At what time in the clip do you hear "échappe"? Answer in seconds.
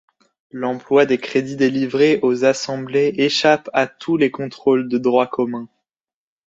3.19-3.69